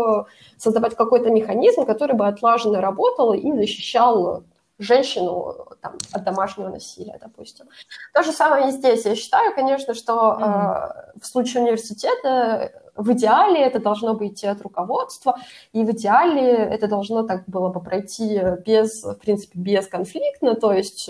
[0.57, 4.43] создавать какой-то механизм, который бы отлаженно работал и защищал
[4.81, 7.67] женщину там, от домашнего насилия, допустим.
[8.13, 9.05] То же самое и здесь.
[9.05, 11.15] Я считаю, конечно, что mm-hmm.
[11.15, 15.37] э, в случае университета в идеале это должно бы идти от руководства,
[15.73, 21.09] и в идеале это должно так было бы пройти без, в принципе, бесконфликтно, то есть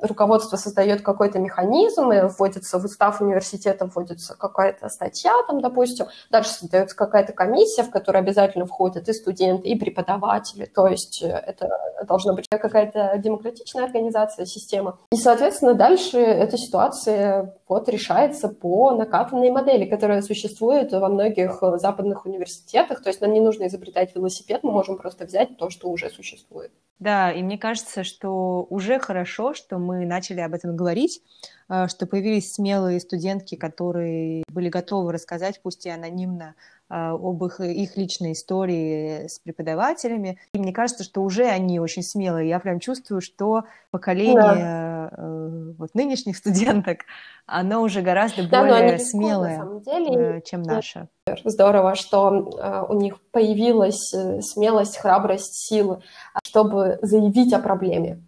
[0.00, 6.50] руководство создает какой-то механизм, и вводится в устав университета, вводится какая-то статья, там, допустим, дальше
[6.50, 11.70] создается какая-то комиссия, в которую обязательно входят и студенты, и преподаватели, то есть э, это
[12.06, 14.98] должна быть какая-то демократичная организация, система.
[15.10, 22.26] И, соответственно, дальше эта ситуация вот решается по накатанной модели, которая существует во многих западных
[22.26, 26.10] университетах, то есть нам не нужно изобретать велосипед, мы можем просто взять то, что уже
[26.10, 26.72] существует.
[26.98, 31.22] Да, и мне кажется, что уже хорошо, что мы начали об этом говорить,
[31.68, 36.54] э, что появились смелые студентки, которые были готовы рассказать, пусть и анонимно,
[36.90, 40.38] э, об их, их личной истории с преподавателями.
[40.52, 42.48] И мне кажется, что уже они очень смелые.
[42.48, 45.10] Я прям чувствую, что поколение да.
[45.16, 47.00] Э, вот нынешних студенток,
[47.46, 50.42] оно уже гораздо да, более смелое, на самом деле.
[50.44, 51.08] чем наше.
[51.44, 56.00] Здорово, что у них появилась смелость, храбрость, силы,
[56.42, 58.22] чтобы заявить о проблеме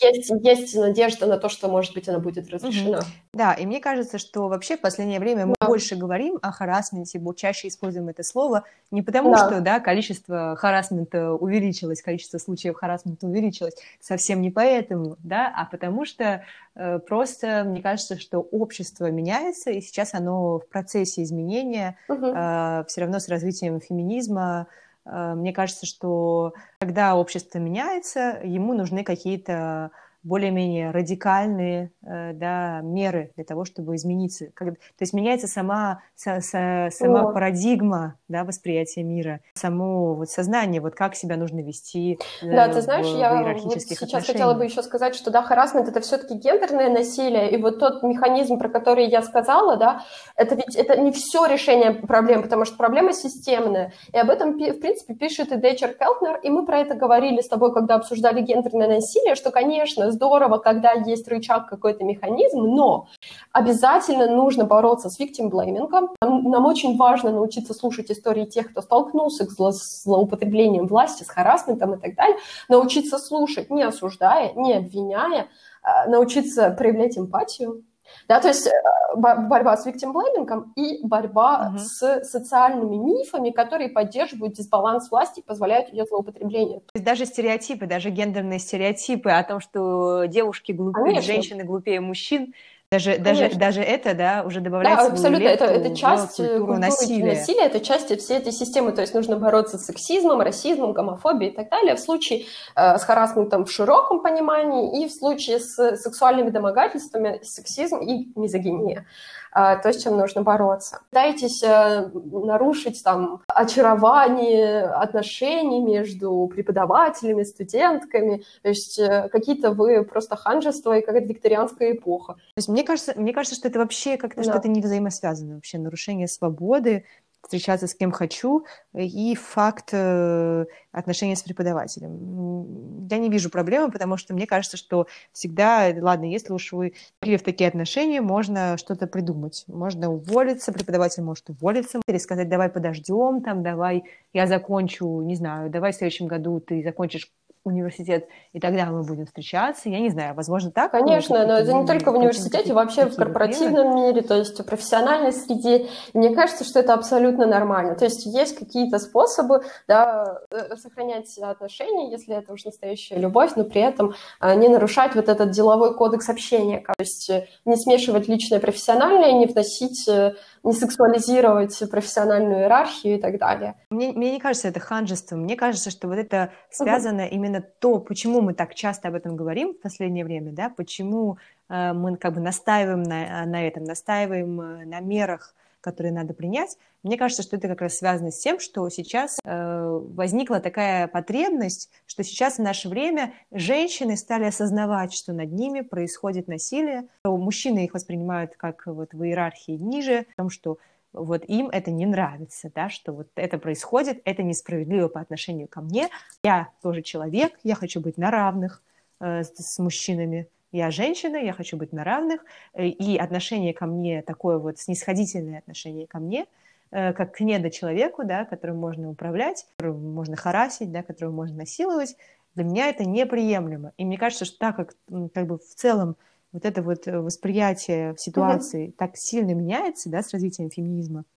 [0.00, 2.98] есть, есть надежда на то, что, может быть, она будет разрешена.
[2.98, 3.06] Угу.
[3.32, 5.66] Да, и мне кажется, что вообще в последнее время мы да.
[5.66, 9.46] больше говорим о харасменте, чаще используем это слово, не потому да.
[9.46, 16.04] что да, количество харасмента увеличилось, количество случаев харасмента увеличилось, совсем не поэтому, да, а потому
[16.04, 22.26] что э, просто мне кажется, что общество меняется, и сейчас оно в процессе изменения, угу.
[22.26, 29.04] э, все равно с развитием феминизма, Э, мне кажется, что когда общество меняется, ему нужны
[29.04, 29.90] какие-то
[30.24, 34.46] более-менее радикальные э, да, меры для того, чтобы измениться.
[34.56, 37.32] То есть меняется сама, са, са, сама О.
[37.32, 43.06] парадигма да, восприятия мира, само вот сознание, вот как себя нужно вести Да, ты знаешь,
[43.06, 44.26] в, я в вот сейчас отношениях.
[44.26, 48.58] хотела бы еще сказать, что да, харасмент— это все-таки гендерное насилие, и вот тот механизм,
[48.58, 50.04] про который я сказала, да,
[50.36, 54.80] это ведь это не все решение проблем, потому что проблема системная, и об этом, в
[54.80, 58.88] принципе, пишет и Дейчер Келтнер, и мы про это говорили с тобой, когда обсуждали гендерное
[58.88, 63.08] насилие, что, конечно, здорово, когда есть рычаг, какой-то механизм, но
[63.52, 65.88] обязательно нужно бороться с victim blaming.
[66.20, 71.94] Нам, нам очень важно научиться слушать истории тех, кто столкнулся с злоупотреблением власти, с харасментом
[71.94, 72.38] и так далее,
[72.68, 75.48] научиться слушать, не осуждая, не обвиняя,
[75.82, 77.84] а, научиться проявлять эмпатию,
[78.28, 78.70] да, то есть э,
[79.16, 81.78] борьба с blaming и борьба угу.
[81.78, 86.80] с социальными мифами, которые поддерживают дисбаланс власти и позволяют ее злоупотребление.
[86.80, 91.32] То есть даже стереотипы, даже гендерные стереотипы о том, что девушки глупее, Конечно.
[91.32, 92.54] женщины глупее мужчин,
[92.94, 95.48] даже, даже, даже это, да, уже добавляется да, абсолютно.
[95.48, 97.34] Это, это часть культуры, культуры насилия.
[97.34, 98.92] насилия, это часть всей этой системы.
[98.92, 101.96] То есть нужно бороться с сексизмом, расизмом, гомофобией и так далее.
[101.96, 102.44] В случае
[102.76, 109.06] э, с харасментом в широком понимании и в случае с сексуальными домогательствами сексизм и мизогиния.
[109.54, 111.00] То, с чем нужно бороться.
[111.10, 120.34] Пытайтесь э, нарушить там очарование отношений между преподавателями, студентками, то есть э, какие-то вы просто
[120.36, 122.34] ханжество и какая-то викторианская эпоха.
[122.34, 124.50] То есть мне кажется, мне кажется, что это вообще как-то да.
[124.50, 127.04] что-то не взаимосвязано вообще, нарушение свободы,
[127.44, 128.64] встречаться с кем хочу,
[128.94, 133.06] и факт э, отношения с преподавателем.
[133.10, 137.36] Я не вижу проблемы, потому что мне кажется, что всегда, ладно, если уж вы пришли
[137.36, 139.64] в такие отношения, можно что-то придумать.
[139.68, 145.70] Можно уволиться, преподаватель может уволиться, или сказать, давай подождем, там, давай я закончу, не знаю,
[145.70, 147.30] давай в следующем году ты закончишь
[147.64, 149.88] университет, и тогда мы будем встречаться.
[149.88, 150.92] Я не знаю, возможно, так?
[150.92, 155.32] Конечно, но это не только в университете, вообще в корпоративном мире, то есть в профессиональной
[155.32, 155.88] среде.
[156.12, 157.94] Мне кажется, что это абсолютно нормально.
[157.94, 163.64] То есть есть какие-то способы да, э, сохранять отношения, если это уж настоящая любовь, но
[163.64, 166.80] при этом а, не нарушать вот этот деловой кодекс общения.
[166.86, 170.34] То есть э, не смешивать личное и профессиональное, не вносить э,
[170.64, 173.74] не сексуализировать профессиональную иерархию и так далее.
[173.90, 175.40] Мне, мне не кажется это ханжеством.
[175.42, 177.30] Мне кажется, что вот это связано uh-huh.
[177.30, 181.38] именно то, почему мы так часто об этом говорим в последнее время, да, почему
[181.68, 186.78] э, мы как бы настаиваем на, на этом, настаиваем э, на мерах, которые надо принять.
[187.02, 191.90] Мне кажется, что это как раз связано с тем, что сейчас э, возникла такая потребность,
[192.06, 197.08] что сейчас в наше время женщины стали осознавать, что над ними происходит насилие.
[197.24, 200.78] Мужчины их воспринимают как вот в иерархии ниже, потому что
[201.14, 205.80] вот им это не нравится, да, что вот это происходит, это несправедливо по отношению ко
[205.80, 206.08] мне.
[206.42, 208.82] Я тоже человек, я хочу быть на равных
[209.20, 212.44] э, с, мужчинами, я женщина, я хочу быть на равных,
[212.74, 216.46] э, и отношение ко мне такое вот снисходительное отношение ко мне,
[216.90, 222.16] э, как к недочеловеку, да, которым можно управлять, которым можно харасить, да, которого можно насиловать,
[222.56, 223.92] для меня это неприемлемо.
[223.96, 224.96] И мне кажется, что так как
[225.32, 226.16] как бы в целом
[226.54, 228.94] вот это вот э, восприятие ситуации mm-hmm.
[228.96, 231.24] так сильно меняется, да, с развитием феминизма,